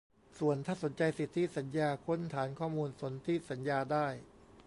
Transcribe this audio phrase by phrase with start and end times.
[0.39, 4.07] ส่วนถ้าสนใจสิทธิสัญญา ค้นฐานข้อมูลสนธิสัญญาได้